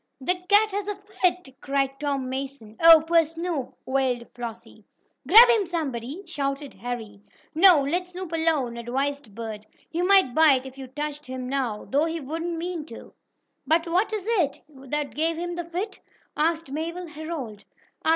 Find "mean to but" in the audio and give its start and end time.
12.57-13.85